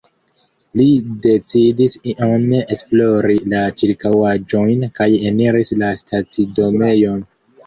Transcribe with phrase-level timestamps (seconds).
[0.79, 0.85] Li
[1.25, 7.23] decidis iom esplori la ĉirkaŭaĵojn, kaj eniris la stacidomejon.